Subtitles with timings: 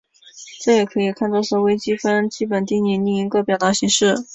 [0.63, 4.15] 这也可以看作是微积分基本定理另一个表达形式。